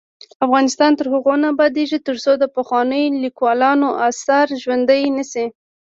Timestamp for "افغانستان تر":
0.45-1.05